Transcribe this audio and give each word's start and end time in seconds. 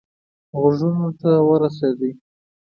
غوږونو 0.59 1.07
ته 1.19 1.29
ورسېدی. 1.47 2.11